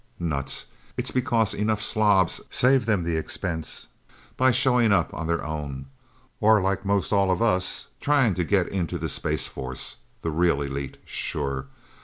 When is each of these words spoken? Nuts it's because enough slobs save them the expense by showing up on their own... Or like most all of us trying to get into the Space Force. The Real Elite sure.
Nuts 0.17 0.65
it's 0.97 1.11
because 1.11 1.53
enough 1.53 1.79
slobs 1.79 2.41
save 2.49 2.87
them 2.87 3.03
the 3.03 3.17
expense 3.17 3.85
by 4.35 4.49
showing 4.49 4.91
up 4.91 5.13
on 5.13 5.27
their 5.27 5.45
own... 5.45 5.85
Or 6.39 6.59
like 6.59 6.83
most 6.83 7.13
all 7.13 7.29
of 7.29 7.39
us 7.39 7.85
trying 7.99 8.33
to 8.33 8.43
get 8.43 8.67
into 8.69 8.97
the 8.97 9.07
Space 9.09 9.47
Force. 9.47 9.97
The 10.21 10.31
Real 10.31 10.63
Elite 10.63 10.97
sure. 11.05 11.67